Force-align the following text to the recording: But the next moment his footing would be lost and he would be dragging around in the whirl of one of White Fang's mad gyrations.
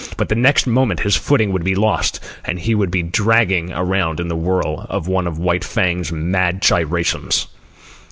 But 0.17 0.29
the 0.29 0.35
next 0.35 0.65
moment 0.65 1.01
his 1.01 1.15
footing 1.15 1.51
would 1.51 1.63
be 1.63 1.75
lost 1.75 2.19
and 2.43 2.57
he 2.57 2.73
would 2.73 2.89
be 2.89 3.03
dragging 3.03 3.71
around 3.71 4.19
in 4.19 4.29
the 4.29 4.35
whirl 4.35 4.87
of 4.89 5.07
one 5.07 5.27
of 5.27 5.37
White 5.37 5.63
Fang's 5.63 6.11
mad 6.11 6.59
gyrations. 6.59 7.45